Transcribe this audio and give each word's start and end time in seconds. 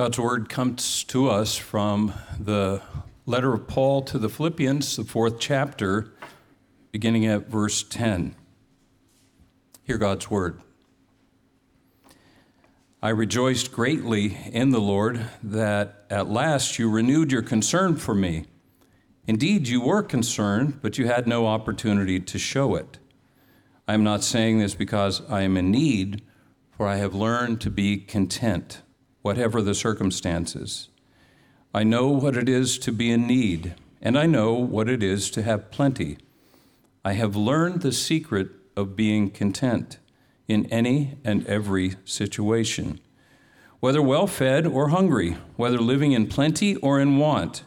God's 0.00 0.18
word 0.18 0.48
comes 0.48 1.04
to 1.04 1.28
us 1.28 1.56
from 1.56 2.14
the 2.38 2.80
letter 3.26 3.52
of 3.52 3.68
Paul 3.68 4.00
to 4.04 4.18
the 4.18 4.30
Philippians, 4.30 4.96
the 4.96 5.04
fourth 5.04 5.38
chapter, 5.38 6.14
beginning 6.90 7.26
at 7.26 7.48
verse 7.48 7.82
10. 7.82 8.34
Hear 9.82 9.98
God's 9.98 10.30
word. 10.30 10.62
I 13.02 13.10
rejoiced 13.10 13.72
greatly 13.72 14.38
in 14.50 14.70
the 14.70 14.80
Lord 14.80 15.26
that 15.42 16.06
at 16.08 16.30
last 16.30 16.78
you 16.78 16.88
renewed 16.88 17.30
your 17.30 17.42
concern 17.42 17.96
for 17.96 18.14
me. 18.14 18.46
Indeed, 19.26 19.68
you 19.68 19.82
were 19.82 20.02
concerned, 20.02 20.80
but 20.80 20.96
you 20.96 21.08
had 21.08 21.26
no 21.26 21.46
opportunity 21.46 22.18
to 22.18 22.38
show 22.38 22.74
it. 22.74 22.98
I 23.86 23.92
am 23.92 24.02
not 24.02 24.24
saying 24.24 24.60
this 24.60 24.74
because 24.74 25.20
I 25.28 25.42
am 25.42 25.58
in 25.58 25.70
need, 25.70 26.22
for 26.70 26.86
I 26.86 26.96
have 26.96 27.14
learned 27.14 27.60
to 27.60 27.70
be 27.70 27.98
content, 27.98 28.80
whatever 29.22 29.60
the 29.62 29.74
circumstances. 29.74 30.88
I 31.72 31.84
know 31.84 32.08
what 32.08 32.36
it 32.36 32.48
is 32.48 32.78
to 32.78 32.92
be 32.92 33.10
in 33.10 33.26
need, 33.26 33.74
and 34.02 34.18
I 34.18 34.26
know 34.26 34.54
what 34.54 34.88
it 34.88 35.02
is 35.02 35.30
to 35.32 35.42
have 35.42 35.70
plenty. 35.70 36.18
I 37.04 37.12
have 37.12 37.36
learned 37.36 37.82
the 37.82 37.92
secret 37.92 38.50
of 38.76 38.96
being 38.96 39.30
content 39.30 39.98
in 40.48 40.66
any 40.66 41.18
and 41.24 41.46
every 41.46 41.94
situation, 42.04 42.98
whether 43.78 44.02
well 44.02 44.26
fed 44.26 44.66
or 44.66 44.88
hungry, 44.88 45.36
whether 45.56 45.78
living 45.78 46.12
in 46.12 46.26
plenty 46.26 46.76
or 46.76 47.00
in 47.00 47.18
want. 47.18 47.62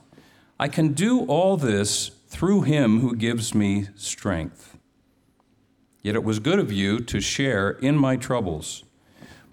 I 0.60 0.68
can 0.68 0.94
do 0.94 1.26
all 1.26 1.58
this 1.58 2.12
through 2.28 2.64
him 2.64 3.00
who 3.00 3.16
gives 3.16 3.56
me 3.56 3.88
strength. 3.96 4.78
Yet 6.02 6.16
it 6.16 6.24
was 6.24 6.40
good 6.40 6.60
of 6.60 6.72
you 6.72 7.00
to 7.00 7.22
share 7.22 7.72
in 7.72 7.98
my 7.98 8.18
troubles. 8.18 8.84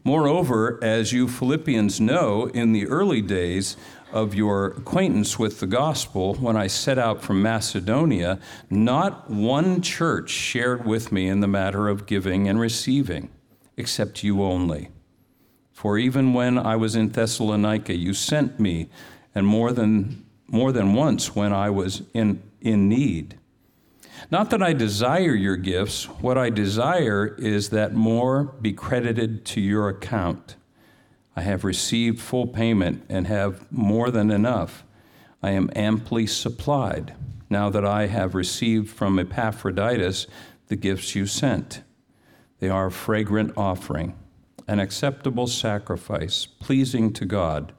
Moreover, 0.02 0.78
as 0.82 1.12
you 1.12 1.28
Philippians 1.28 2.00
know, 2.00 2.46
in 2.46 2.72
the 2.72 2.86
early 2.86 3.20
days, 3.20 3.76
of 4.12 4.34
your 4.34 4.66
acquaintance 4.66 5.38
with 5.38 5.60
the 5.60 5.66
gospel, 5.66 6.34
when 6.34 6.56
I 6.56 6.66
set 6.66 6.98
out 6.98 7.22
from 7.22 7.42
Macedonia, 7.42 8.38
not 8.68 9.30
one 9.30 9.82
church 9.82 10.30
shared 10.30 10.84
with 10.84 11.12
me 11.12 11.28
in 11.28 11.40
the 11.40 11.46
matter 11.46 11.88
of 11.88 12.06
giving 12.06 12.48
and 12.48 12.58
receiving, 12.58 13.30
except 13.76 14.24
you 14.24 14.42
only. 14.42 14.88
For 15.72 15.96
even 15.96 16.34
when 16.34 16.58
I 16.58 16.76
was 16.76 16.96
in 16.96 17.10
Thessalonica, 17.10 17.94
you 17.94 18.12
sent 18.12 18.60
me, 18.60 18.90
and 19.34 19.46
more 19.46 19.72
than, 19.72 20.24
more 20.48 20.72
than 20.72 20.94
once 20.94 21.34
when 21.34 21.52
I 21.52 21.70
was 21.70 22.02
in, 22.12 22.42
in 22.60 22.88
need. 22.88 23.38
Not 24.30 24.50
that 24.50 24.62
I 24.62 24.72
desire 24.72 25.34
your 25.34 25.56
gifts, 25.56 26.04
what 26.04 26.36
I 26.36 26.50
desire 26.50 27.34
is 27.38 27.70
that 27.70 27.94
more 27.94 28.44
be 28.44 28.72
credited 28.72 29.44
to 29.46 29.60
your 29.60 29.88
account. 29.88 30.56
I 31.36 31.42
have 31.42 31.64
received 31.64 32.20
full 32.20 32.46
payment 32.46 33.04
and 33.08 33.26
have 33.26 33.70
more 33.72 34.10
than 34.10 34.30
enough. 34.30 34.84
I 35.42 35.50
am 35.50 35.70
amply 35.74 36.26
supplied 36.26 37.14
now 37.48 37.70
that 37.70 37.84
I 37.84 38.06
have 38.06 38.34
received 38.34 38.90
from 38.90 39.18
Epaphroditus 39.18 40.26
the 40.68 40.76
gifts 40.76 41.14
you 41.14 41.26
sent. 41.26 41.82
They 42.58 42.68
are 42.68 42.86
a 42.86 42.92
fragrant 42.92 43.54
offering, 43.56 44.16
an 44.68 44.80
acceptable 44.80 45.46
sacrifice, 45.46 46.46
pleasing 46.46 47.12
to 47.14 47.24
God. 47.24 47.72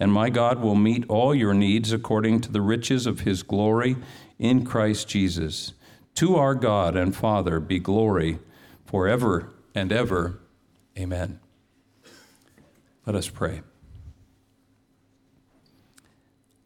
And 0.00 0.12
my 0.12 0.30
God 0.30 0.60
will 0.60 0.74
meet 0.74 1.04
all 1.08 1.34
your 1.34 1.54
needs 1.54 1.92
according 1.92 2.40
to 2.42 2.52
the 2.52 2.60
riches 2.60 3.06
of 3.06 3.20
his 3.20 3.42
glory 3.42 3.96
in 4.38 4.64
Christ 4.64 5.08
Jesus. 5.08 5.72
To 6.16 6.36
our 6.36 6.54
God 6.54 6.96
and 6.96 7.14
Father 7.14 7.60
be 7.60 7.78
glory 7.78 8.38
forever 8.86 9.52
and 9.74 9.92
ever. 9.92 10.40
Amen. 10.98 11.40
Let 13.06 13.14
us 13.14 13.28
pray. 13.28 13.62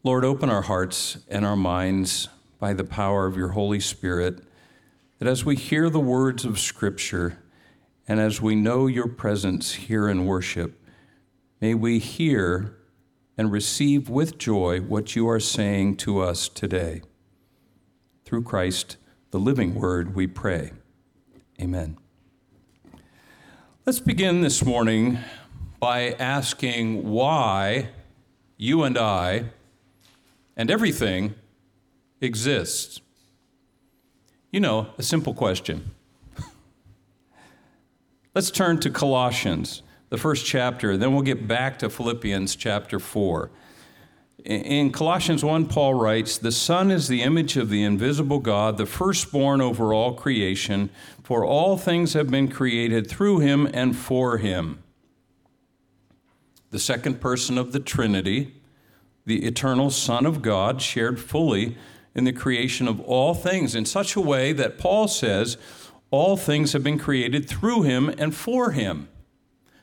Lord, 0.05 0.25
open 0.25 0.51
our 0.51 0.63
hearts 0.63 1.19
and 1.29 1.45
our 1.45 1.57
minds 1.57 2.29
by 2.59 2.73
the 2.73 2.85
power 2.85 3.27
of 3.27 3.37
your 3.37 3.51
Holy 3.51 3.79
Spirit, 3.79 4.43
that 5.19 5.29
as 5.29 5.45
we 5.45 5.55
hear 5.55 5.89
the 5.89 6.01
words 6.01 6.45
of 6.45 6.59
Scripture 6.59 7.39
and 8.09 8.19
as 8.19 8.41
we 8.41 8.57
know 8.57 8.87
your 8.87 9.07
presence 9.07 9.75
here 9.75 10.09
in 10.09 10.27
worship, 10.27 10.81
may 11.61 11.75
we 11.75 12.01
hear 12.01 12.77
and 13.39 13.53
receive 13.53 14.09
with 14.09 14.39
joy 14.39 14.81
what 14.81 15.15
you 15.15 15.29
are 15.29 15.41
saying 15.41 15.97
to 15.99 16.21
us 16.21 16.49
today. 16.49 17.03
Through 18.33 18.45
Christ, 18.45 18.97
the 19.31 19.39
living 19.39 19.75
word, 19.75 20.15
we 20.15 20.27
pray. 20.27 20.73
Amen. 21.61 21.99
Let's 23.85 24.01
begin 24.01 24.41
this 24.41 24.65
morning 24.65 25.19
by 25.79 26.13
asking 26.13 27.11
why 27.11 27.91
you 28.57 28.85
and 28.85 28.97
I 28.97 29.51
and 30.57 30.71
everything 30.71 31.35
exists. 32.23 33.03
You 34.51 34.61
know, 34.61 34.87
a 34.97 35.03
simple 35.03 35.35
question. 35.35 35.91
Let's 38.35 38.51
turn 38.51 38.81
to 38.81 38.89
Colossians, 38.89 39.83
the 40.09 40.17
first 40.17 40.47
chapter, 40.47 40.97
then 40.97 41.13
we'll 41.13 41.21
get 41.21 41.47
back 41.47 41.79
to 41.81 41.91
Philippians 41.91 42.57
chapter 42.57 42.99
4. 42.99 43.51
In 44.45 44.91
Colossians 44.91 45.45
1, 45.45 45.67
Paul 45.67 45.95
writes, 45.95 46.37
The 46.37 46.53
Son 46.53 46.91
is 46.91 47.09
the 47.09 47.23
image 47.23 47.57
of 47.57 47.69
the 47.69 47.85
invisible 47.85 48.41
God, 48.41 48.77
the 48.77 48.87
firstborn 48.87 49.61
over 49.61 49.95
all 49.95 50.15
creation, 50.15 50.91
for 51.23 51.45
all 51.45 51.77
things 51.77 52.15
have 52.15 52.31
been 52.31 52.49
created 52.49 53.09
through 53.09 53.39
him 53.39 53.69
and 53.73 53.97
for 53.97 54.39
him 54.39 54.83
the 56.73 56.79
second 56.79 57.21
person 57.21 57.59
of 57.59 57.73
the 57.73 57.79
Trinity, 57.79 58.55
the 59.27 59.45
eternal 59.45 59.91
Son 59.91 60.27
of 60.27 60.43
God, 60.43 60.83
shared 60.83 61.21
fully 61.21 61.77
in 62.15 62.25
the 62.25 62.33
creation 62.33 62.89
of 62.89 62.99
all 63.03 63.35
things 63.35 63.75
in 63.75 63.85
such 63.85 64.17
a 64.17 64.21
way 64.21 64.53
that 64.55 64.79
Paul 64.79 65.07
says 65.07 65.59
all 66.11 66.37
things 66.37 66.73
have 66.73 66.83
been 66.83 66.99
created 66.99 67.49
through 67.49 67.83
him 67.83 68.09
and 68.19 68.35
for 68.35 68.73
him. 68.73 69.09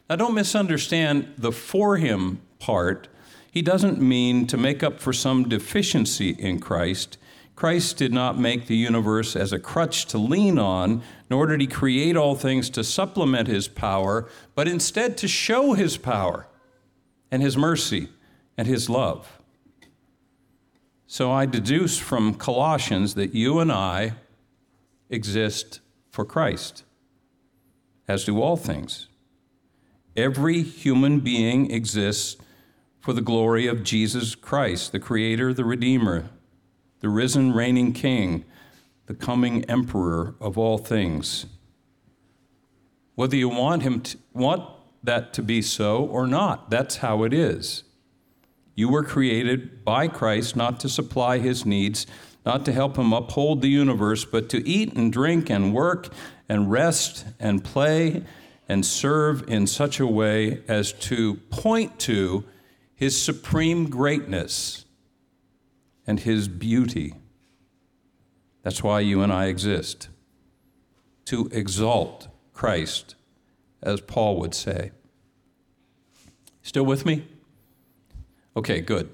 Now, 0.09 0.15
don't 0.15 0.33
misunderstand 0.33 1.33
the 1.37 1.51
for 1.51 1.97
him 1.97 2.41
part. 2.57 3.07
He 3.51 3.61
doesn't 3.61 4.01
mean 4.01 4.47
to 4.47 4.57
make 4.57 4.83
up 4.83 4.99
for 4.99 5.13
some 5.13 5.49
deficiency 5.49 6.31
in 6.31 6.59
Christ. 6.59 7.17
Christ 7.55 7.97
did 7.97 8.13
not 8.13 8.39
make 8.39 8.67
the 8.67 8.75
universe 8.75 9.35
as 9.35 9.51
a 9.51 9.59
crutch 9.59 10.05
to 10.07 10.17
lean 10.17 10.57
on, 10.59 11.01
nor 11.29 11.47
did 11.47 11.61
he 11.61 11.67
create 11.67 12.15
all 12.15 12.35
things 12.35 12.69
to 12.71 12.83
supplement 12.83 13.47
his 13.47 13.67
power, 13.67 14.29
but 14.55 14.67
instead 14.67 15.17
to 15.17 15.27
show 15.27 15.73
his 15.73 15.97
power 15.97 16.47
and 17.31 17.41
His 17.41 17.57
mercy 17.57 18.09
and 18.57 18.67
His 18.67 18.89
love. 18.89 19.39
So 21.07 21.31
I 21.31 21.45
deduce 21.45 21.97
from 21.97 22.35
Colossians 22.35 23.15
that 23.15 23.33
you 23.33 23.59
and 23.59 23.71
I 23.71 24.13
exist 25.09 25.79
for 26.11 26.23
Christ, 26.23 26.83
as 28.07 28.25
do 28.25 28.41
all 28.41 28.57
things. 28.57 29.07
Every 30.15 30.61
human 30.61 31.19
being 31.19 31.71
exists 31.71 32.37
for 32.99 33.13
the 33.13 33.21
glory 33.21 33.67
of 33.67 33.83
Jesus 33.83 34.35
Christ, 34.35 34.91
the 34.91 34.99
Creator, 34.99 35.53
the 35.53 35.65
Redeemer, 35.65 36.29
the 36.99 37.09
risen, 37.09 37.53
reigning 37.53 37.93
King, 37.93 38.45
the 39.05 39.13
coming 39.13 39.63
Emperor 39.65 40.35
of 40.39 40.57
all 40.57 40.77
things. 40.77 41.45
Whether 43.15 43.35
you 43.35 43.49
want 43.49 43.83
him 43.83 44.01
to, 44.01 44.17
want 44.33 44.63
that 45.03 45.33
to 45.33 45.41
be 45.41 45.61
so 45.61 46.05
or 46.05 46.27
not. 46.27 46.69
That's 46.69 46.97
how 46.97 47.23
it 47.23 47.33
is. 47.33 47.83
You 48.75 48.89
were 48.89 49.03
created 49.03 49.83
by 49.83 50.07
Christ 50.07 50.55
not 50.55 50.79
to 50.81 50.89
supply 50.89 51.39
his 51.39 51.65
needs, 51.65 52.05
not 52.45 52.65
to 52.65 52.71
help 52.71 52.97
him 52.97 53.11
uphold 53.11 53.61
the 53.61 53.69
universe, 53.69 54.25
but 54.25 54.49
to 54.49 54.67
eat 54.67 54.93
and 54.93 55.11
drink 55.11 55.49
and 55.49 55.73
work 55.73 56.09
and 56.47 56.71
rest 56.71 57.25
and 57.39 57.63
play 57.63 58.23
and 58.67 58.85
serve 58.85 59.43
in 59.49 59.67
such 59.67 59.99
a 59.99 60.07
way 60.07 60.63
as 60.67 60.93
to 60.93 61.35
point 61.49 61.99
to 61.99 62.45
his 62.99 63.19
supreme 63.19 63.89
greatness 63.89 64.83
and 66.05 66.19
his 66.19 66.49
beauty. 66.49 67.15
That's 68.61 68.83
why 68.83 68.99
you 68.99 69.21
and 69.21 69.31
I 69.31 69.45
exist 69.45 70.09
to 71.23 71.47
exalt 71.53 72.27
Christ 72.51 73.15
as 73.81 74.01
Paul 74.01 74.37
would 74.41 74.53
say. 74.53 74.91
Still 76.61 76.85
with 76.85 77.05
me? 77.05 77.25
Okay, 78.57 78.81
good. 78.81 79.09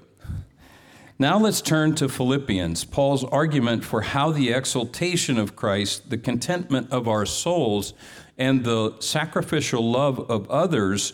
Now 1.16 1.38
let's 1.38 1.60
turn 1.60 1.94
to 1.94 2.08
Philippians, 2.08 2.84
Paul's 2.86 3.22
argument 3.22 3.84
for 3.84 4.00
how 4.00 4.32
the 4.32 4.50
exaltation 4.50 5.38
of 5.38 5.54
Christ, 5.54 6.10
the 6.10 6.18
contentment 6.18 6.90
of 6.90 7.06
our 7.06 7.24
souls, 7.24 7.94
and 8.36 8.64
the 8.64 8.96
sacrificial 8.98 9.88
love 9.88 10.28
of 10.28 10.50
others 10.50 11.12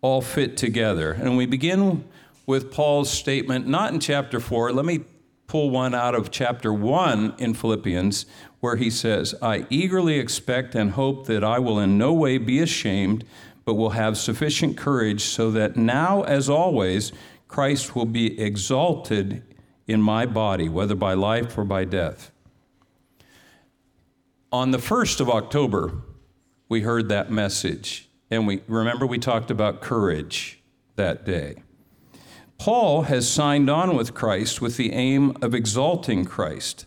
all 0.00 0.22
fit 0.22 0.56
together. 0.56 1.12
And 1.12 1.36
we 1.36 1.44
begin 1.44 2.04
with 2.46 2.70
Paul's 2.70 3.10
statement, 3.10 3.66
not 3.66 3.92
in 3.92 4.00
chapter 4.00 4.40
4. 4.40 4.72
Let 4.72 4.84
me 4.84 5.04
pull 5.46 5.70
one 5.70 5.94
out 5.94 6.14
of 6.14 6.30
chapter 6.30 6.72
1 6.72 7.34
in 7.38 7.54
Philippians, 7.54 8.26
where 8.60 8.76
he 8.76 8.90
says, 8.90 9.34
I 9.42 9.66
eagerly 9.70 10.18
expect 10.18 10.74
and 10.74 10.92
hope 10.92 11.26
that 11.26 11.44
I 11.44 11.58
will 11.58 11.78
in 11.78 11.98
no 11.98 12.12
way 12.12 12.38
be 12.38 12.60
ashamed, 12.60 13.24
but 13.64 13.74
will 13.74 13.90
have 13.90 14.16
sufficient 14.16 14.76
courage 14.76 15.22
so 15.22 15.50
that 15.50 15.76
now, 15.76 16.22
as 16.22 16.48
always, 16.48 17.12
Christ 17.48 17.94
will 17.94 18.06
be 18.06 18.40
exalted 18.40 19.42
in 19.86 20.00
my 20.00 20.26
body, 20.26 20.68
whether 20.68 20.94
by 20.94 21.14
life 21.14 21.56
or 21.58 21.64
by 21.64 21.84
death. 21.84 22.30
On 24.50 24.70
the 24.70 24.78
1st 24.78 25.20
of 25.20 25.28
October, 25.28 26.02
we 26.68 26.82
heard 26.82 27.08
that 27.08 27.30
message. 27.30 28.08
And 28.30 28.46
we 28.46 28.62
remember 28.66 29.06
we 29.06 29.18
talked 29.18 29.50
about 29.50 29.80
courage 29.80 30.62
that 30.96 31.24
day. 31.24 31.63
Paul 32.58 33.02
has 33.02 33.30
signed 33.30 33.68
on 33.68 33.96
with 33.96 34.14
Christ 34.14 34.60
with 34.60 34.76
the 34.76 34.92
aim 34.92 35.36
of 35.42 35.54
exalting 35.54 36.24
Christ. 36.24 36.86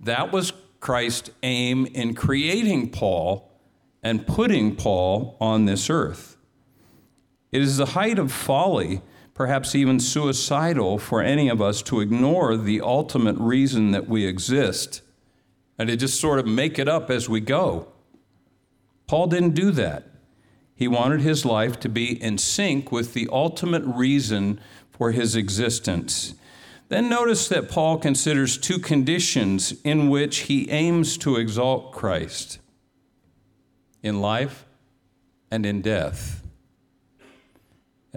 That 0.00 0.32
was 0.32 0.52
Christ's 0.80 1.30
aim 1.42 1.86
in 1.86 2.14
creating 2.14 2.90
Paul 2.90 3.50
and 4.02 4.26
putting 4.26 4.76
Paul 4.76 5.36
on 5.40 5.64
this 5.64 5.90
earth. 5.90 6.36
It 7.50 7.60
is 7.62 7.76
the 7.76 7.86
height 7.86 8.18
of 8.18 8.30
folly, 8.30 9.02
perhaps 9.34 9.74
even 9.74 9.98
suicidal, 9.98 10.98
for 10.98 11.22
any 11.22 11.48
of 11.48 11.60
us 11.60 11.82
to 11.82 12.00
ignore 12.00 12.56
the 12.56 12.80
ultimate 12.80 13.36
reason 13.38 13.90
that 13.90 14.08
we 14.08 14.26
exist 14.26 15.02
and 15.78 15.88
to 15.88 15.96
just 15.96 16.20
sort 16.20 16.38
of 16.38 16.46
make 16.46 16.78
it 16.78 16.88
up 16.88 17.10
as 17.10 17.28
we 17.28 17.40
go. 17.40 17.88
Paul 19.06 19.26
didn't 19.26 19.54
do 19.54 19.70
that. 19.72 20.04
He 20.76 20.86
wanted 20.86 21.22
his 21.22 21.46
life 21.46 21.80
to 21.80 21.88
be 21.88 22.22
in 22.22 22.36
sync 22.36 22.92
with 22.92 23.14
the 23.14 23.28
ultimate 23.32 23.82
reason 23.84 24.60
for 24.90 25.10
his 25.10 25.34
existence. 25.34 26.34
Then 26.88 27.08
notice 27.08 27.48
that 27.48 27.70
Paul 27.70 27.98
considers 27.98 28.58
two 28.58 28.78
conditions 28.78 29.74
in 29.82 30.10
which 30.10 30.40
he 30.40 30.70
aims 30.70 31.16
to 31.18 31.36
exalt 31.36 31.92
Christ 31.92 32.58
in 34.02 34.20
life 34.20 34.66
and 35.50 35.64
in 35.64 35.80
death. 35.80 36.44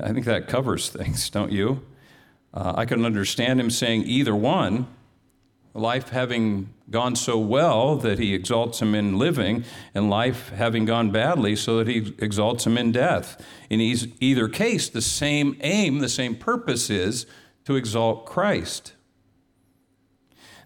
I 0.02 0.12
think 0.12 0.26
that 0.26 0.48
covers 0.48 0.90
things, 0.90 1.30
don't 1.30 1.52
you? 1.52 1.82
Uh, 2.54 2.74
I 2.76 2.86
can 2.86 3.06
understand 3.06 3.60
him 3.60 3.70
saying 3.70 4.04
either 4.04 4.36
one, 4.36 4.88
life 5.74 6.10
having 6.10 6.70
gone 6.90 7.16
so 7.16 7.38
well 7.38 7.96
that 7.98 8.20
he 8.20 8.34
exalts 8.34 8.82
him 8.82 8.96
in 8.96 9.18
living, 9.18 9.64
and 9.94 10.10
life 10.10 10.50
having 10.50 10.86
gone 10.86 11.12
badly 11.12 11.56
so 11.56 11.78
that 11.78 11.88
he 11.88 12.14
exalts 12.18 12.66
him 12.66 12.78
in 12.78 12.92
death. 12.92 13.44
In 13.70 13.80
either 13.80 14.48
case, 14.48 14.90
the 14.90 15.02
same 15.02 15.58
aim, 15.62 16.00
the 16.00 16.10
same 16.10 16.36
purpose 16.36 16.90
is 16.90 17.26
to 17.66 17.76
exalt 17.76 18.26
Christ. 18.26 18.94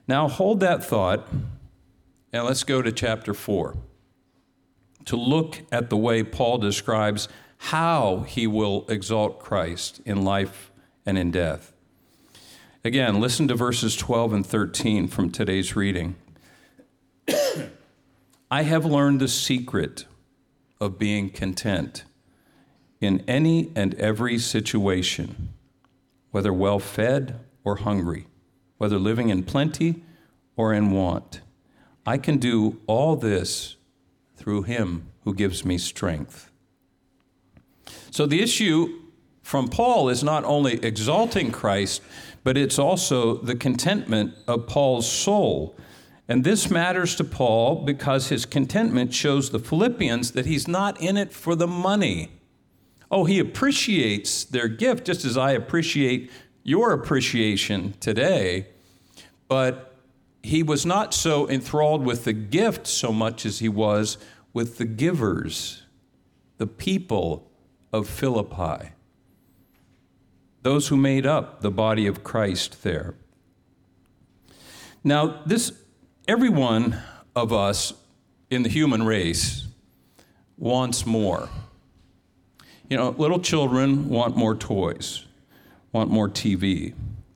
Now, 0.07 0.27
hold 0.27 0.59
that 0.61 0.83
thought, 0.83 1.27
and 2.31 2.45
let's 2.45 2.63
go 2.63 2.81
to 2.81 2.91
chapter 2.91 3.33
4 3.33 3.75
to 5.05 5.15
look 5.17 5.61
at 5.71 5.89
the 5.89 5.97
way 5.97 6.23
Paul 6.23 6.57
describes 6.57 7.27
how 7.57 8.25
he 8.27 8.47
will 8.47 8.85
exalt 8.89 9.39
Christ 9.39 10.01
in 10.05 10.23
life 10.23 10.71
and 11.05 11.17
in 11.17 11.31
death. 11.31 11.73
Again, 12.85 13.21
listen 13.21 13.47
to 13.47 13.55
verses 13.55 13.95
12 13.95 14.33
and 14.33 14.45
13 14.45 15.07
from 15.07 15.29
today's 15.29 15.73
reading. 15.73 16.15
I 18.51 18.63
have 18.63 18.83
learned 18.83 19.21
the 19.21 19.29
secret 19.29 20.03
of 20.81 20.99
being 20.99 21.29
content 21.29 22.03
in 22.99 23.23
any 23.25 23.71
and 23.73 23.93
every 23.95 24.37
situation, 24.37 25.53
whether 26.31 26.51
well 26.51 26.77
fed 26.77 27.39
or 27.63 27.77
hungry, 27.77 28.27
whether 28.79 28.99
living 28.99 29.29
in 29.29 29.43
plenty 29.43 30.03
or 30.57 30.73
in 30.73 30.91
want. 30.91 31.39
I 32.05 32.17
can 32.17 32.37
do 32.37 32.81
all 32.85 33.15
this 33.15 33.77
through 34.35 34.63
him 34.63 35.07
who 35.23 35.33
gives 35.33 35.63
me 35.63 35.77
strength. 35.77 36.51
So 38.11 38.25
the 38.25 38.43
issue 38.43 38.99
from 39.41 39.69
Paul 39.69 40.09
is 40.09 40.21
not 40.21 40.43
only 40.43 40.83
exalting 40.83 41.51
Christ, 41.51 42.01
but 42.43 42.57
it's 42.57 42.77
also 42.77 43.37
the 43.37 43.55
contentment 43.55 44.35
of 44.47 44.67
Paul's 44.67 45.09
soul. 45.09 45.75
And 46.27 46.43
this 46.43 46.69
matters 46.69 47.15
to 47.15 47.23
Paul 47.23 47.83
because 47.83 48.29
his 48.29 48.45
contentment 48.45 49.13
shows 49.13 49.49
the 49.49 49.59
Philippians 49.59 50.31
that 50.31 50.45
he's 50.45 50.67
not 50.67 50.99
in 51.01 51.17
it 51.17 51.33
for 51.33 51.55
the 51.55 51.67
money. 51.67 52.31
Oh, 53.11 53.25
he 53.25 53.39
appreciates 53.39 54.43
their 54.43 54.67
gift 54.67 55.05
just 55.05 55.25
as 55.25 55.37
I 55.37 55.51
appreciate 55.51 56.31
your 56.63 56.93
appreciation 56.93 57.93
today, 57.99 58.67
but 59.47 59.95
he 60.41 60.63
was 60.63 60.85
not 60.85 61.13
so 61.13 61.47
enthralled 61.49 62.05
with 62.05 62.23
the 62.23 62.33
gift 62.33 62.87
so 62.87 63.11
much 63.11 63.45
as 63.45 63.59
he 63.59 63.69
was 63.69 64.17
with 64.53 64.77
the 64.77 64.85
givers, 64.85 65.83
the 66.57 66.67
people 66.67 67.51
of 67.91 68.07
Philippi 68.07 68.93
those 70.63 70.87
who 70.87 70.97
made 70.97 71.25
up 71.25 71.61
the 71.61 71.69
body 71.69 72.07
of 72.07 72.23
Christ 72.23 72.83
there. 72.83 73.15
Now, 75.03 75.41
this 75.45 75.73
every 76.27 76.49
one 76.49 76.97
of 77.35 77.51
us 77.51 77.93
in 78.49 78.63
the 78.63 78.69
human 78.69 79.03
race 79.03 79.67
wants 80.57 81.05
more. 81.05 81.49
You 82.89 82.97
know, 82.97 83.09
little 83.17 83.39
children 83.39 84.09
want 84.09 84.37
more 84.37 84.55
toys, 84.55 85.25
want 85.91 86.09
more 86.09 86.29
TV. 86.29 86.93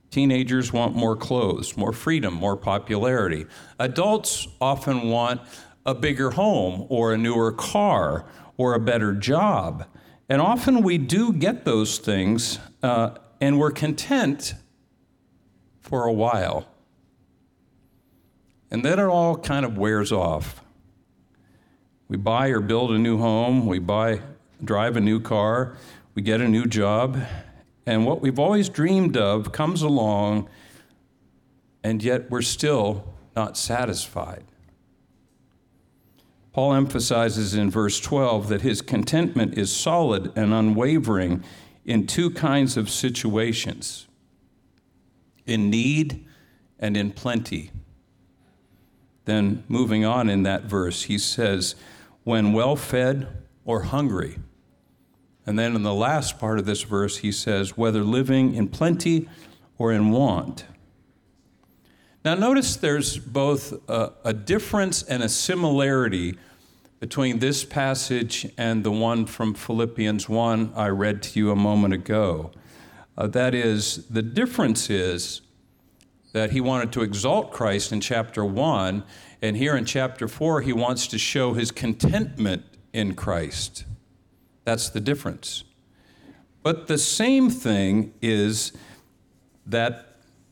Teenagers 0.09 0.71
want 0.71 0.95
more 0.95 1.15
clothes, 1.15 1.75
more 1.75 1.91
freedom, 1.91 2.33
more 2.33 2.56
popularity. 2.56 3.45
Adults 3.77 4.47
often 4.62 5.09
want 5.09 5.41
a 5.85 5.94
bigger 5.94 6.31
home 6.31 6.85
or 6.89 7.13
a 7.13 7.18
newer 7.18 7.51
car 7.51 8.25
or 8.56 8.73
a 8.73 8.80
better 8.80 9.13
job. 9.13 9.85
And 10.29 10.41
often 10.41 10.83
we 10.83 10.97
do 10.97 11.31
get 11.31 11.63
those 11.63 12.00
things 12.00 12.59
uh, 12.83 13.12
and 13.39 13.59
we're 13.59 13.71
content 13.71 14.56
for 15.79 16.06
a 16.06 16.12
while. 16.12 16.68
And 18.69 18.83
then 18.83 19.00
it 19.00 19.06
all 19.06 19.38
kind 19.38 19.65
of 19.65 19.77
wears 19.77 20.12
off. 20.12 20.62
We 22.09 22.18
buy 22.18 22.50
or 22.50 22.59
build 22.59 22.91
a 22.91 22.97
new 22.97 23.18
home, 23.18 23.65
we 23.65 23.79
buy, 23.79 24.21
drive 24.63 24.97
a 24.97 25.02
new 25.02 25.19
car, 25.19 25.78
we 26.16 26.21
get 26.21 26.42
a 26.42 26.47
new 26.47 26.66
job, 26.66 27.21
and 27.85 28.06
what 28.06 28.21
we've 28.21 28.40
always 28.40 28.69
dreamed 28.69 29.16
of 29.16 29.52
comes 29.52 29.81
along, 29.81 30.49
and 31.83 32.04
yet 32.04 32.30
we're 32.30 32.42
still 32.42 33.13
not 33.35 33.57
satisfied. 33.57 34.44
Paul 36.57 36.73
emphasizes 36.73 37.54
in 37.54 37.69
verse 37.69 37.99
12 37.99 38.49
that 38.49 38.61
his 38.61 38.81
contentment 38.81 39.56
is 39.56 39.71
solid 39.71 40.31
and 40.35 40.56
unwavering 40.56 41.44
in 41.85 42.07
two 42.07 42.31
kinds 42.31 42.78
of 42.78 42.90
situations 42.90 44.07
in 45.45 45.69
need 45.69 46.26
and 46.80 46.97
in 46.97 47.11
plenty. 47.11 47.69
Then, 49.26 49.66
moving 49.68 50.04
on 50.04 50.31
in 50.31 50.42
that 50.44 50.64
verse, 50.64 51.04
he 51.04 51.19
says, 51.19 51.76
when 52.23 52.54
well 52.54 52.76
fed 52.76 53.28
or 53.64 53.83
hungry. 53.83 54.40
And 55.45 55.59
then 55.59 55.76
in 55.76 55.83
the 55.83 55.94
last 55.94 56.40
part 56.40 56.57
of 56.57 56.66
this 56.66 56.81
verse, 56.81 57.18
he 57.18 57.31
says, 57.31 57.78
whether 57.78 58.04
living 58.04 58.56
in 58.56 58.68
plenty 58.68 59.30
or 59.78 59.92
in 59.92 60.09
want. 60.09 60.66
Now, 62.26 62.33
notice 62.33 62.76
there's 62.76 63.19
both 63.19 63.73
a, 63.87 64.11
a 64.23 64.33
difference 64.33 65.04
and 65.04 65.21
a 65.21 65.30
similarity 65.30 66.35
between 66.99 67.39
this 67.39 67.63
passage 67.63 68.51
and 68.57 68.83
the 68.83 68.92
one 68.92 69.25
from 69.25 69.54
Philippians 69.54 70.27
1 70.27 70.73
I 70.75 70.87
read 70.87 71.21
to 71.23 71.39
you 71.39 71.51
a 71.51 71.56
moment 71.56 71.94
ago. 71.94 72.51
Uh, 73.18 73.27
that 73.27 73.54
is, 73.54 74.07
the 74.07 74.21
difference 74.21 74.89
is 74.89 75.42
that 76.33 76.51
he 76.51 76.61
wanted 76.61 76.92
to 76.94 77.01
exalt 77.01 77.51
Christ 77.51 77.92
in 77.92 78.01
chapter 78.01 78.44
1, 78.44 79.04
and 79.42 79.57
here 79.57 79.75
in 79.75 79.85
chapter 79.85 80.27
4, 80.27 80.61
he 80.61 80.73
wants 80.73 81.07
to 81.07 81.18
show 81.18 81.54
his 81.54 81.71
contentment 81.71 82.63
in 82.94 83.16
Christ. 83.16 83.85
That's 84.63 84.89
the 84.89 84.99
difference. 84.99 85.63
But 86.63 86.87
the 86.87 86.97
same 86.97 87.49
thing 87.49 88.13
is 88.21 88.73
that 89.66 90.06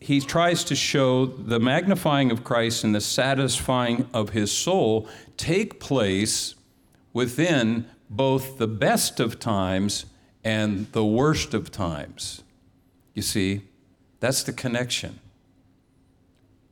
he 0.05 0.21
tries 0.21 0.63
to 0.63 0.75
show 0.75 1.25
the 1.25 1.59
magnifying 1.59 2.29
of 2.29 2.43
Christ 2.43 2.83
and 2.83 2.93
the 2.93 3.01
satisfying 3.01 4.07
of 4.13 4.29
his 4.29 4.51
soul 4.51 5.09
take 5.35 5.79
place 5.79 6.53
within 7.11 7.87
both 8.07 8.59
the 8.59 8.67
best 8.67 9.19
of 9.19 9.39
times 9.39 10.05
and 10.43 10.91
the 10.91 11.03
worst 11.03 11.55
of 11.55 11.71
times. 11.71 12.43
You 13.15 13.23
see, 13.23 13.63
that's 14.19 14.43
the 14.43 14.53
connection. 14.53 15.19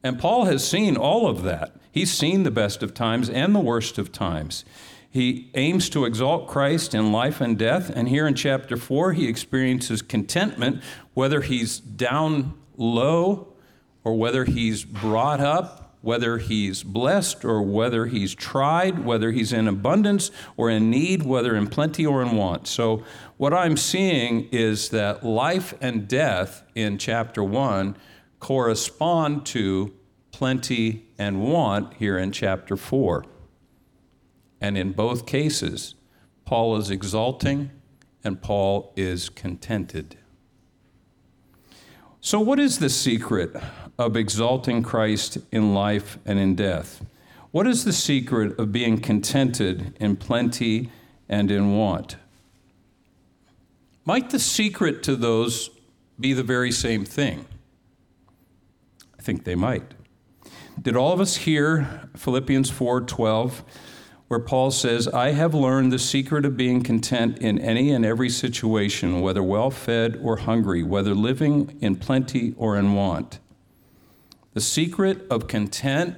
And 0.03 0.19
Paul 0.19 0.45
has 0.45 0.67
seen 0.67 0.95
all 0.95 1.27
of 1.27 1.41
that. 1.41 1.71
He's 1.91 2.13
seen 2.13 2.43
the 2.43 2.51
best 2.51 2.83
of 2.83 2.93
times 2.93 3.31
and 3.31 3.55
the 3.55 3.59
worst 3.59 3.97
of 3.97 4.11
times. 4.11 4.63
He 5.09 5.49
aims 5.55 5.89
to 5.89 6.05
exalt 6.05 6.47
Christ 6.47 6.93
in 6.93 7.11
life 7.11 7.41
and 7.41 7.57
death. 7.57 7.89
And 7.89 8.09
here 8.09 8.27
in 8.27 8.35
chapter 8.35 8.77
4, 8.77 9.13
he 9.13 9.27
experiences 9.27 10.03
contentment, 10.03 10.83
whether 11.15 11.41
he's 11.41 11.79
down 11.79 12.53
low 12.77 13.53
or 14.03 14.17
whether 14.17 14.45
he's 14.45 14.83
brought 14.83 15.39
up 15.39 15.83
whether 16.03 16.37
he's 16.37 16.83
blessed 16.83 17.45
or 17.45 17.61
whether 17.61 18.07
he's 18.07 18.35
tried, 18.35 19.05
whether 19.05 19.31
he's 19.31 19.53
in 19.53 19.69
abundance 19.69 20.31
or 20.57 20.69
in 20.69 20.89
need, 20.89 21.23
whether 21.23 21.55
in 21.55 21.65
plenty 21.65 22.05
or 22.05 22.21
in 22.21 22.35
want. 22.35 22.67
So, 22.67 23.05
what 23.37 23.53
I'm 23.53 23.77
seeing 23.77 24.49
is 24.51 24.89
that 24.89 25.25
life 25.25 25.73
and 25.79 26.05
death 26.05 26.63
in 26.75 26.97
chapter 26.97 27.41
1 27.41 27.95
correspond 28.41 29.45
to 29.45 29.93
plenty 30.31 31.05
and 31.17 31.41
want 31.41 31.93
here 31.93 32.17
in 32.17 32.33
chapter 32.33 32.75
4. 32.75 33.23
And 34.59 34.77
in 34.77 34.91
both 34.91 35.25
cases, 35.25 35.95
Paul 36.43 36.75
is 36.75 36.89
exalting 36.89 37.71
and 38.25 38.41
Paul 38.41 38.91
is 38.97 39.29
contented. 39.29 40.17
So, 42.25 42.39
what 42.39 42.57
is 42.57 42.79
the 42.79 42.89
secret 42.89 43.53
of 43.99 44.15
exalting 44.15 44.81
Christ 44.81 45.39
in 45.51 45.73
life 45.73 46.17
and 46.25 46.39
in 46.39 46.55
death? 46.55 47.05
What 47.51 47.67
is 47.67 47.83
the 47.83 47.91
secret 47.91 48.57
of 48.57 48.71
being 48.71 49.01
contented 49.01 49.93
in 49.99 50.15
plenty 50.15 50.89
and 51.27 51.51
in 51.51 51.75
want? 51.77 52.15
Might 54.05 54.29
the 54.29 54.39
secret 54.39 55.03
to 55.03 55.17
those 55.17 55.69
be 56.17 56.31
the 56.31 56.43
very 56.43 56.71
same 56.71 57.03
thing? 57.03 57.43
I 59.19 59.21
think 59.21 59.43
they 59.43 59.55
might. 59.55 59.93
Did 60.81 60.95
all 60.95 61.11
of 61.11 61.19
us 61.19 61.35
hear 61.35 62.09
Philippians 62.15 62.71
4:12 62.71 63.63
where 64.33 64.39
Paul 64.39 64.71
says, 64.71 65.07
I 65.07 65.33
have 65.33 65.53
learned 65.53 65.93
the 65.93 65.99
secret 65.99 66.43
of 66.43 66.57
being 66.57 66.81
content 66.81 67.37
in 67.37 67.59
any 67.59 67.91
and 67.91 68.03
every 68.03 68.31
situation, 68.31 69.21
whether 69.21 69.43
well 69.43 69.69
fed 69.69 70.19
or 70.23 70.37
hungry, 70.37 70.81
whether 70.81 71.13
living 71.13 71.77
in 71.81 71.97
plenty 71.97 72.55
or 72.57 72.75
in 72.75 72.95
want. 72.95 73.37
The 74.55 74.59
secret 74.59 75.27
of 75.29 75.47
content 75.47 76.17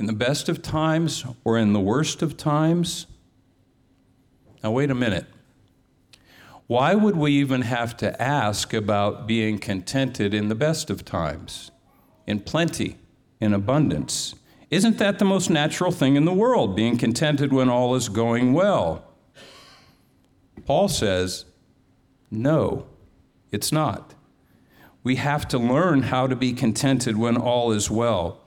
in 0.00 0.06
the 0.06 0.12
best 0.12 0.48
of 0.48 0.60
times 0.60 1.24
or 1.44 1.56
in 1.56 1.72
the 1.72 1.78
worst 1.78 2.20
of 2.20 2.36
times. 2.36 3.06
Now, 4.64 4.72
wait 4.72 4.90
a 4.90 4.96
minute. 4.96 5.26
Why 6.66 6.96
would 6.96 7.14
we 7.14 7.30
even 7.34 7.62
have 7.62 7.96
to 7.98 8.20
ask 8.20 8.74
about 8.74 9.28
being 9.28 9.60
contented 9.60 10.34
in 10.34 10.48
the 10.48 10.56
best 10.56 10.90
of 10.90 11.04
times, 11.04 11.70
in 12.26 12.40
plenty, 12.40 12.98
in 13.40 13.54
abundance? 13.54 14.34
Isn't 14.72 14.96
that 14.96 15.18
the 15.18 15.26
most 15.26 15.50
natural 15.50 15.92
thing 15.92 16.16
in 16.16 16.24
the 16.24 16.32
world, 16.32 16.74
being 16.74 16.96
contented 16.96 17.52
when 17.52 17.68
all 17.68 17.94
is 17.94 18.08
going 18.08 18.54
well? 18.54 19.04
Paul 20.64 20.88
says, 20.88 21.44
no, 22.30 22.86
it's 23.50 23.70
not. 23.70 24.14
We 25.02 25.16
have 25.16 25.46
to 25.48 25.58
learn 25.58 26.04
how 26.04 26.26
to 26.26 26.34
be 26.34 26.54
contented 26.54 27.18
when 27.18 27.36
all 27.36 27.70
is 27.70 27.90
well. 27.90 28.40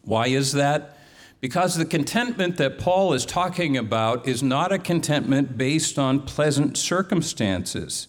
Why 0.00 0.28
is 0.28 0.52
that? 0.52 0.96
Because 1.42 1.76
the 1.76 1.84
contentment 1.84 2.56
that 2.56 2.78
Paul 2.78 3.12
is 3.12 3.26
talking 3.26 3.76
about 3.76 4.26
is 4.26 4.42
not 4.42 4.72
a 4.72 4.78
contentment 4.78 5.58
based 5.58 5.98
on 5.98 6.22
pleasant 6.22 6.78
circumstances. 6.78 8.08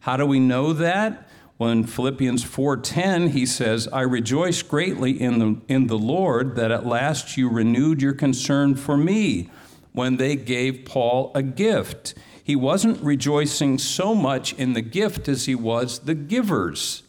How 0.00 0.18
do 0.18 0.26
we 0.26 0.38
know 0.38 0.74
that? 0.74 1.30
Well, 1.58 1.70
in 1.70 1.84
Philippians 1.84 2.44
4:10, 2.44 3.30
he 3.30 3.44
says, 3.44 3.88
"I 3.92 4.02
rejoice 4.02 4.62
greatly 4.62 5.20
in 5.20 5.40
the 5.40 5.56
in 5.66 5.88
the 5.88 5.98
Lord 5.98 6.54
that 6.54 6.70
at 6.70 6.86
last 6.86 7.36
you 7.36 7.48
renewed 7.48 8.00
your 8.00 8.12
concern 8.12 8.76
for 8.76 8.96
me 8.96 9.50
when 9.92 10.18
they 10.18 10.36
gave 10.36 10.84
Paul 10.84 11.32
a 11.34 11.42
gift." 11.42 12.14
He 12.44 12.54
wasn't 12.54 13.02
rejoicing 13.02 13.76
so 13.78 14.14
much 14.14 14.52
in 14.54 14.72
the 14.72 14.82
gift 14.82 15.28
as 15.28 15.46
he 15.46 15.54
was 15.54 15.98
the 15.98 16.14
givers, 16.14 17.02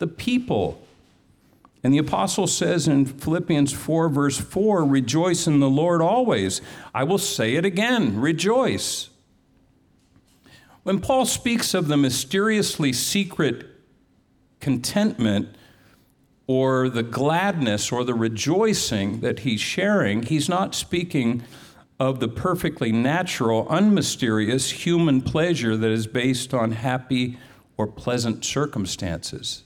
the 0.00 0.08
people. 0.08 0.82
And 1.84 1.94
the 1.94 1.98
apostle 1.98 2.46
says 2.46 2.86
in 2.86 3.06
Philippians 3.06 3.72
4, 3.72 4.08
verse 4.08 4.36
4, 4.36 4.84
rejoice 4.84 5.46
in 5.46 5.60
the 5.60 5.70
Lord 5.70 6.02
always. 6.02 6.60
I 6.94 7.04
will 7.04 7.18
say 7.18 7.54
it 7.54 7.64
again, 7.64 8.20
rejoice. 8.20 9.08
When 10.82 11.00
Paul 11.00 11.24
speaks 11.24 11.72
of 11.72 11.88
the 11.88 11.96
mysteriously 11.96 12.92
secret 12.92 13.71
contentment 14.62 15.54
or 16.46 16.88
the 16.88 17.02
gladness 17.02 17.92
or 17.92 18.04
the 18.04 18.14
rejoicing 18.14 19.20
that 19.20 19.40
he's 19.40 19.60
sharing, 19.60 20.22
he's 20.22 20.48
not 20.48 20.74
speaking 20.74 21.42
of 22.00 22.20
the 22.20 22.28
perfectly 22.28 22.90
natural, 22.90 23.66
unmysterious 23.68 24.70
human 24.70 25.20
pleasure 25.20 25.76
that 25.76 25.90
is 25.90 26.06
based 26.06 26.54
on 26.54 26.72
happy 26.72 27.38
or 27.76 27.86
pleasant 27.86 28.44
circumstances. 28.44 29.64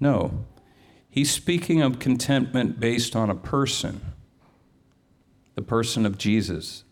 No, 0.00 0.44
he's 1.08 1.30
speaking 1.30 1.80
of 1.80 1.98
contentment 1.98 2.80
based 2.80 3.14
on 3.14 3.30
a 3.30 3.34
person, 3.34 4.00
the 5.54 5.62
person 5.62 6.04
of 6.04 6.18
Jesus. 6.18 6.84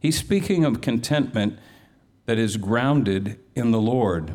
He's 0.00 0.18
speaking 0.18 0.64
of 0.64 0.80
contentment 0.80 1.58
that 2.26 2.38
is 2.38 2.56
grounded 2.56 3.38
in 3.54 3.70
the 3.70 3.80
Lord 3.80 4.32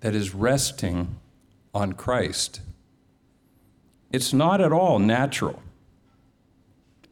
that 0.00 0.14
is 0.14 0.34
resting 0.34 1.16
on 1.74 1.92
Christ. 1.92 2.60
It's 4.12 4.32
not 4.32 4.60
at 4.60 4.72
all 4.72 4.98
natural. 4.98 5.62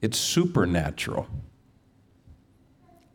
It's 0.01 0.19
supernatural. 0.19 1.27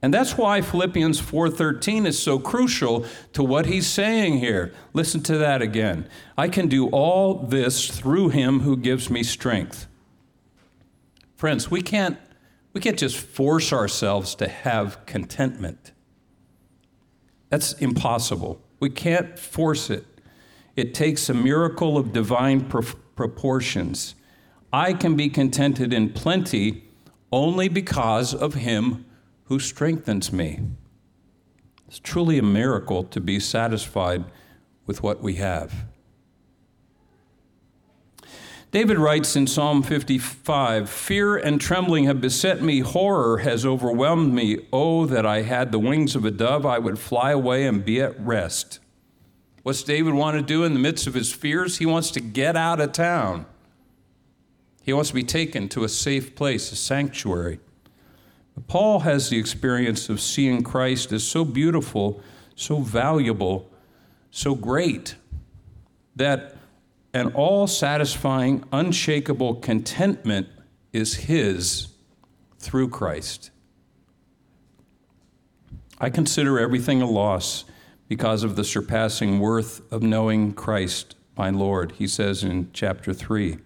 And 0.01 0.13
that's 0.13 0.35
why 0.35 0.61
Philippians 0.61 1.19
4:13 1.19 2.05
is 2.07 2.21
so 2.21 2.39
crucial 2.39 3.05
to 3.33 3.43
what 3.43 3.67
he's 3.67 3.87
saying 3.87 4.39
here. 4.39 4.73
Listen 4.93 5.21
to 5.23 5.37
that 5.37 5.61
again. 5.61 6.07
I 6.37 6.47
can 6.47 6.67
do 6.67 6.87
all 6.87 7.35
this 7.35 7.87
through 7.87 8.29
him 8.29 8.61
who 8.61 8.75
gives 8.75 9.09
me 9.09 9.21
strength. 9.21 9.87
Friends, 11.35 11.69
we 11.69 11.81
can't 11.81 12.17
we 12.73 12.81
can't 12.81 12.97
just 12.97 13.17
force 13.17 13.73
ourselves 13.73 14.33
to 14.35 14.47
have 14.47 15.05
contentment. 15.05 15.91
That's 17.49 17.73
impossible. 17.73 18.61
We 18.81 18.89
can't 18.89 19.39
force 19.39 19.89
it. 19.89 20.05
It 20.75 20.93
takes 20.93 21.29
a 21.29 21.33
miracle 21.33 21.97
of 21.97 22.11
divine 22.11 22.67
pro- 22.67 22.81
proportions. 23.15 24.15
I 24.73 24.93
can 24.93 25.15
be 25.15 25.29
contented 25.29 25.93
in 25.93 26.09
plenty 26.09 26.85
only 27.31 27.69
because 27.69 28.33
of 28.33 28.55
Him 28.55 29.05
who 29.45 29.59
strengthens 29.59 30.33
me. 30.33 30.61
It's 31.87 31.99
truly 31.99 32.39
a 32.39 32.43
miracle 32.43 33.03
to 33.03 33.21
be 33.21 33.39
satisfied 33.39 34.25
with 34.87 35.03
what 35.03 35.21
we 35.21 35.35
have. 35.35 35.85
David 38.71 38.97
writes 38.97 39.35
in 39.35 39.47
Psalm 39.47 39.83
55 39.83 40.89
Fear 40.89 41.35
and 41.35 41.59
trembling 41.59 42.05
have 42.05 42.21
beset 42.21 42.61
me, 42.61 42.79
horror 42.79 43.39
has 43.39 43.65
overwhelmed 43.65 44.33
me. 44.33 44.59
Oh, 44.71 45.05
that 45.05 45.25
I 45.25 45.41
had 45.41 45.73
the 45.73 45.79
wings 45.79 46.15
of 46.15 46.23
a 46.23 46.31
dove, 46.31 46.65
I 46.65 46.79
would 46.79 46.97
fly 46.97 47.31
away 47.31 47.65
and 47.65 47.83
be 47.83 47.99
at 47.99 48.17
rest. 48.19 48.79
What's 49.63 49.83
David 49.83 50.13
want 50.13 50.37
to 50.37 50.41
do 50.41 50.63
in 50.63 50.73
the 50.73 50.79
midst 50.79 51.05
of 51.05 51.15
his 51.15 51.33
fears? 51.33 51.79
He 51.79 51.85
wants 51.85 52.11
to 52.11 52.21
get 52.21 52.55
out 52.55 52.79
of 52.79 52.93
town. 52.93 53.45
He 54.83 54.93
wants 54.93 55.09
to 55.09 55.15
be 55.15 55.23
taken 55.23 55.67
to 55.69 55.83
a 55.83 55.89
safe 55.89 56.33
place, 56.33 56.71
a 56.71 56.77
sanctuary. 56.77 57.59
But 58.55 58.67
Paul 58.67 59.01
has 59.01 59.29
the 59.29 59.37
experience 59.37 60.07
of 60.07 60.21
seeing 60.21 60.63
Christ 60.63 61.11
as 61.11 61.27
so 61.27 61.43
beautiful, 61.43 62.21
so 62.55 62.79
valuable, 62.79 63.69
so 64.31 64.55
great 64.55 65.15
that 66.15 66.55
an 67.13 67.33
all 67.33 67.67
satisfying, 67.67 68.63
unshakable 68.71 69.55
contentment 69.55 70.47
is 70.93 71.15
His 71.15 71.89
through 72.59 72.89
Christ. 72.89 73.51
I 75.99 76.09
consider 76.09 76.59
everything 76.59 77.01
a 77.01 77.09
loss 77.09 77.65
because 78.07 78.43
of 78.43 78.55
the 78.55 78.63
surpassing 78.63 79.39
worth 79.39 79.81
of 79.91 80.01
knowing 80.01 80.53
Christ, 80.53 81.15
my 81.37 81.49
Lord, 81.49 81.93
he 81.93 82.07
says 82.07 82.43
in 82.43 82.69
chapter 82.73 83.13
3. 83.13 83.57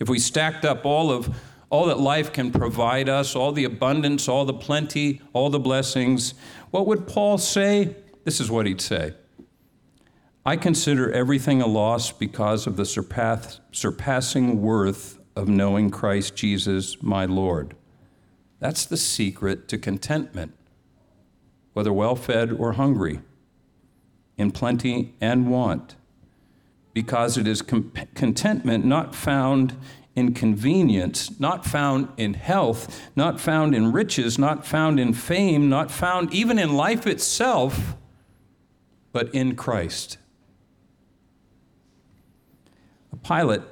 If 0.00 0.08
we 0.08 0.18
stacked 0.18 0.64
up 0.64 0.84
all 0.84 1.10
of 1.10 1.36
all 1.70 1.86
that 1.86 2.00
life 2.00 2.32
can 2.32 2.50
provide 2.50 3.08
us, 3.08 3.36
all 3.36 3.52
the 3.52 3.64
abundance, 3.64 4.26
all 4.26 4.44
the 4.44 4.54
plenty, 4.54 5.20
all 5.32 5.50
the 5.50 5.58
blessings, 5.58 6.34
what 6.70 6.86
would 6.86 7.06
Paul 7.06 7.36
say? 7.38 7.94
This 8.24 8.40
is 8.40 8.50
what 8.50 8.66
he'd 8.66 8.80
say 8.80 9.14
I 10.48 10.56
consider 10.56 11.12
everything 11.12 11.60
a 11.60 11.66
loss 11.66 12.10
because 12.10 12.66
of 12.66 12.78
the 12.78 12.86
surpass, 12.86 13.60
surpassing 13.70 14.62
worth 14.62 15.18
of 15.36 15.46
knowing 15.46 15.90
Christ 15.90 16.36
Jesus, 16.36 17.02
my 17.02 17.26
Lord. 17.26 17.76
That's 18.58 18.86
the 18.86 18.96
secret 18.96 19.68
to 19.68 19.76
contentment, 19.76 20.54
whether 21.74 21.92
well 21.92 22.16
fed 22.16 22.50
or 22.50 22.72
hungry, 22.72 23.20
in 24.38 24.50
plenty 24.50 25.14
and 25.20 25.50
want, 25.50 25.96
because 26.94 27.36
it 27.36 27.46
is 27.46 27.60
com- 27.60 27.92
contentment 28.14 28.86
not 28.86 29.14
found 29.14 29.76
in 30.16 30.32
convenience, 30.32 31.38
not 31.38 31.66
found 31.66 32.08
in 32.16 32.32
health, 32.32 33.10
not 33.14 33.38
found 33.38 33.74
in 33.74 33.92
riches, 33.92 34.38
not 34.38 34.66
found 34.66 34.98
in 34.98 35.12
fame, 35.12 35.68
not 35.68 35.90
found 35.90 36.32
even 36.32 36.58
in 36.58 36.72
life 36.72 37.06
itself, 37.06 37.96
but 39.12 39.28
in 39.34 39.54
Christ. 39.54 40.16
Pilot 43.22 43.62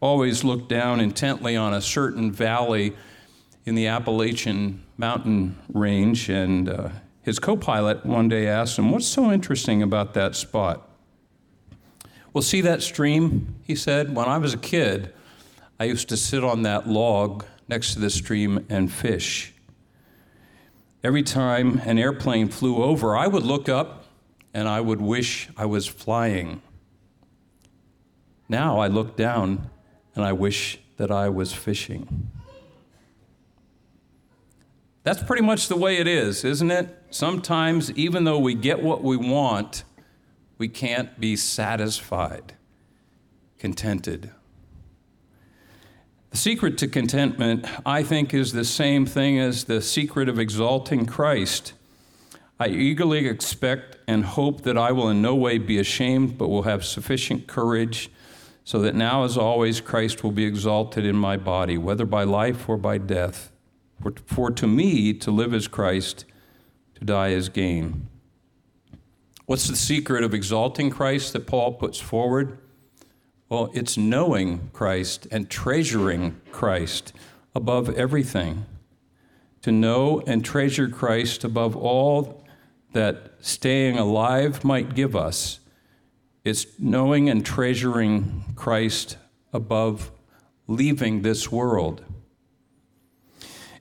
always 0.00 0.44
looked 0.44 0.68
down 0.68 1.00
intently 1.00 1.56
on 1.56 1.74
a 1.74 1.80
certain 1.80 2.30
valley 2.30 2.94
in 3.64 3.74
the 3.74 3.86
Appalachian 3.86 4.82
mountain 4.96 5.56
range, 5.72 6.28
and 6.28 6.68
uh, 6.68 6.88
his 7.22 7.38
co 7.38 7.56
pilot 7.56 8.04
one 8.04 8.28
day 8.28 8.46
asked 8.46 8.78
him, 8.78 8.90
What's 8.90 9.06
so 9.06 9.32
interesting 9.32 9.82
about 9.82 10.14
that 10.14 10.34
spot? 10.36 10.88
Well, 12.32 12.42
see 12.42 12.60
that 12.62 12.82
stream? 12.82 13.54
He 13.62 13.76
said. 13.76 14.14
When 14.14 14.26
I 14.26 14.38
was 14.38 14.54
a 14.54 14.58
kid, 14.58 15.14
I 15.78 15.84
used 15.84 16.08
to 16.08 16.16
sit 16.16 16.44
on 16.44 16.62
that 16.62 16.88
log 16.88 17.44
next 17.68 17.94
to 17.94 18.00
the 18.00 18.10
stream 18.10 18.66
and 18.68 18.92
fish. 18.92 19.54
Every 21.02 21.22
time 21.22 21.80
an 21.84 21.98
airplane 21.98 22.48
flew 22.48 22.82
over, 22.82 23.16
I 23.16 23.26
would 23.26 23.42
look 23.42 23.68
up 23.68 24.06
and 24.52 24.68
I 24.68 24.80
would 24.80 25.00
wish 25.00 25.48
I 25.56 25.66
was 25.66 25.86
flying. 25.86 26.62
Now 28.48 28.78
I 28.78 28.88
look 28.88 29.16
down 29.16 29.70
and 30.14 30.24
I 30.24 30.32
wish 30.32 30.78
that 30.96 31.10
I 31.10 31.28
was 31.28 31.52
fishing. 31.52 32.30
That's 35.02 35.22
pretty 35.22 35.42
much 35.42 35.68
the 35.68 35.76
way 35.76 35.98
it 35.98 36.06
is, 36.06 36.44
isn't 36.44 36.70
it? 36.70 37.02
Sometimes, 37.10 37.90
even 37.92 38.24
though 38.24 38.38
we 38.38 38.54
get 38.54 38.82
what 38.82 39.02
we 39.02 39.16
want, 39.16 39.84
we 40.56 40.68
can't 40.68 41.20
be 41.20 41.36
satisfied, 41.36 42.54
contented. 43.58 44.30
The 46.30 46.36
secret 46.38 46.78
to 46.78 46.88
contentment, 46.88 47.66
I 47.84 48.02
think, 48.02 48.32
is 48.32 48.52
the 48.52 48.64
same 48.64 49.04
thing 49.04 49.38
as 49.38 49.64
the 49.64 49.82
secret 49.82 50.28
of 50.28 50.38
exalting 50.38 51.06
Christ. 51.06 51.74
I 52.58 52.68
eagerly 52.68 53.26
expect 53.26 53.98
and 54.08 54.24
hope 54.24 54.62
that 54.62 54.78
I 54.78 54.90
will 54.90 55.10
in 55.10 55.20
no 55.20 55.34
way 55.34 55.58
be 55.58 55.78
ashamed, 55.78 56.38
but 56.38 56.48
will 56.48 56.62
have 56.62 56.84
sufficient 56.84 57.46
courage 57.46 58.10
so 58.64 58.78
that 58.80 58.94
now, 58.94 59.24
as 59.24 59.36
always, 59.36 59.82
Christ 59.82 60.24
will 60.24 60.32
be 60.32 60.46
exalted 60.46 61.04
in 61.04 61.16
my 61.16 61.36
body, 61.36 61.76
whether 61.76 62.06
by 62.06 62.24
life 62.24 62.66
or 62.66 62.78
by 62.78 62.96
death. 62.96 63.52
For, 64.26 64.50
to 64.50 64.66
me, 64.66 65.12
to 65.14 65.30
live 65.30 65.54
is 65.54 65.68
Christ, 65.68 66.24
to 66.94 67.04
die 67.04 67.28
is 67.28 67.50
gain. 67.50 68.08
What's 69.46 69.68
the 69.68 69.76
secret 69.76 70.24
of 70.24 70.32
exalting 70.32 70.88
Christ 70.88 71.34
that 71.34 71.46
Paul 71.46 71.74
puts 71.74 72.00
forward? 72.00 72.58
Well, 73.50 73.70
it's 73.74 73.98
knowing 73.98 74.70
Christ 74.72 75.28
and 75.30 75.50
treasuring 75.50 76.40
Christ 76.50 77.12
above 77.54 77.90
everything. 77.90 78.64
To 79.62 79.72
know 79.72 80.22
and 80.26 80.42
treasure 80.42 80.88
Christ 80.88 81.44
above 81.44 81.76
all 81.76 82.44
that 82.92 83.32
staying 83.40 83.98
alive 83.98 84.64
might 84.64 84.94
give 84.94 85.14
us 85.14 85.60
it's 86.44 86.66
knowing 86.78 87.30
and 87.30 87.44
treasuring 87.44 88.44
Christ 88.54 89.16
above 89.52 90.10
leaving 90.66 91.22
this 91.22 91.50
world. 91.50 92.04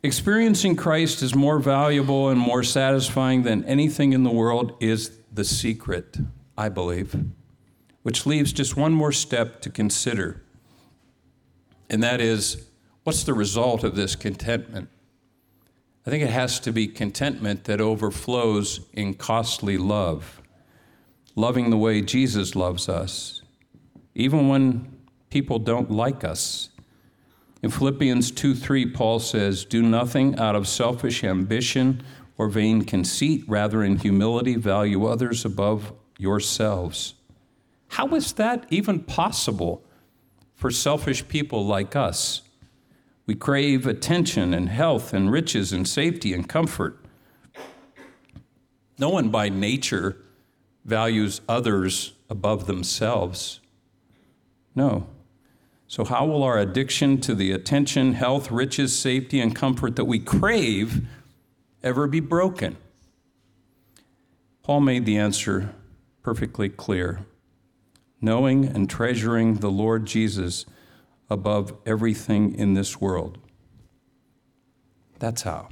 Experiencing 0.01 0.75
Christ 0.75 1.21
is 1.21 1.35
more 1.35 1.59
valuable 1.59 2.29
and 2.29 2.39
more 2.39 2.63
satisfying 2.63 3.43
than 3.43 3.63
anything 3.65 4.13
in 4.13 4.23
the 4.23 4.31
world 4.31 4.75
is 4.79 5.11
the 5.31 5.45
secret, 5.45 6.17
I 6.57 6.69
believe, 6.69 7.15
which 8.01 8.25
leaves 8.25 8.51
just 8.53 8.75
one 8.75 8.93
more 8.93 9.11
step 9.11 9.61
to 9.61 9.69
consider. 9.69 10.41
And 11.89 12.03
that 12.03 12.19
is 12.21 12.67
what's 13.03 13.23
the 13.23 13.33
result 13.33 13.83
of 13.83 13.95
this 13.95 14.15
contentment? 14.15 14.89
I 16.05 16.09
think 16.09 16.23
it 16.23 16.29
has 16.29 16.59
to 16.61 16.73
be 16.73 16.87
contentment 16.87 17.63
that 17.65 17.79
overflows 17.79 18.81
in 18.91 19.13
costly 19.13 19.77
love 19.77 20.42
loving 21.35 21.69
the 21.69 21.77
way 21.77 22.01
Jesus 22.01 22.55
loves 22.55 22.87
us, 22.87 23.41
even 24.15 24.47
when 24.47 24.91
people 25.29 25.59
don't 25.59 25.89
like 25.89 26.23
us. 26.23 26.69
In 27.61 27.69
Philippians 27.69 28.31
2 28.31 28.53
3, 28.55 28.91
Paul 28.91 29.19
says, 29.19 29.65
Do 29.65 29.81
nothing 29.81 30.37
out 30.37 30.55
of 30.55 30.67
selfish 30.67 31.23
ambition 31.23 32.03
or 32.37 32.49
vain 32.49 32.83
conceit, 32.83 33.43
rather, 33.47 33.83
in 33.83 33.97
humility, 33.97 34.55
value 34.55 35.05
others 35.05 35.45
above 35.45 35.93
yourselves. 36.17 37.13
How 37.89 38.07
is 38.15 38.33
that 38.33 38.65
even 38.69 38.99
possible 38.99 39.83
for 40.55 40.71
selfish 40.71 41.27
people 41.27 41.65
like 41.65 41.95
us? 41.95 42.41
We 43.25 43.35
crave 43.35 43.87
attention 43.87 44.53
and 44.53 44.67
health 44.67 45.13
and 45.13 45.31
riches 45.31 45.71
and 45.71 45.87
safety 45.87 46.33
and 46.33 46.47
comfort. 46.49 46.99
No 48.97 49.09
one 49.09 49.29
by 49.29 49.49
nature 49.49 50.17
values 50.85 51.41
others 51.47 52.13
above 52.29 52.67
themselves. 52.67 53.59
No. 54.75 55.07
So, 55.87 56.03
how 56.03 56.25
will 56.25 56.43
our 56.43 56.57
addiction 56.57 57.21
to 57.21 57.35
the 57.35 57.51
attention, 57.51 58.13
health, 58.13 58.49
riches, 58.49 58.97
safety, 58.97 59.39
and 59.39 59.55
comfort 59.55 59.95
that 59.95 60.05
we 60.05 60.19
crave 60.19 61.07
ever 61.83 62.07
be 62.07 62.19
broken? 62.19 62.77
Paul 64.63 64.81
made 64.81 65.05
the 65.05 65.17
answer 65.17 65.75
perfectly 66.23 66.69
clear 66.69 67.25
knowing 68.23 68.65
and 68.65 68.89
treasuring 68.89 69.55
the 69.55 69.69
Lord 69.69 70.05
Jesus 70.05 70.65
above 71.29 71.73
everything 71.85 72.55
in 72.55 72.73
this 72.73 73.01
world. 73.01 73.37
That's 75.19 75.41
how. 75.41 75.67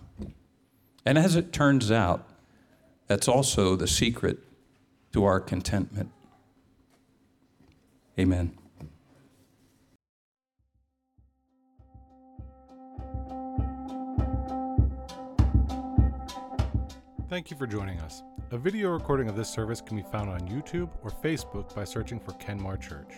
And 1.05 1.17
as 1.17 1.37
it 1.37 1.53
turns 1.53 1.89
out, 1.89 2.27
that's 3.07 3.29
also 3.29 3.77
the 3.77 3.87
secret 3.87 4.39
to 5.13 5.25
our 5.25 5.39
contentment. 5.39 6.11
Amen. 8.19 8.57
Thank 17.29 17.49
you 17.49 17.55
for 17.55 17.65
joining 17.65 17.97
us. 18.01 18.23
A 18.51 18.57
video 18.57 18.89
recording 18.89 19.29
of 19.29 19.37
this 19.37 19.49
service 19.49 19.79
can 19.79 19.95
be 19.95 20.03
found 20.03 20.29
on 20.29 20.41
YouTube 20.49 20.89
or 21.01 21.09
Facebook 21.09 21.73
by 21.73 21.85
searching 21.85 22.19
for 22.19 22.33
Kenmar 22.33 22.77
Church. 22.77 23.15